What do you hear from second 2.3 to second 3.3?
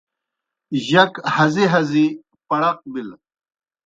پڑق بِلہ۔